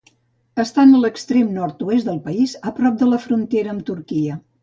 Està 0.61 0.85
en 0.87 0.95
l'extrem 1.01 1.51
nord-oest 1.57 2.09
del 2.09 2.17
país, 2.29 2.57
a 2.71 2.75
prop 2.79 2.99
de 3.05 3.11
la 3.13 3.21
frontera 3.29 3.75
amb 3.77 3.87
Turquia. 3.93 4.43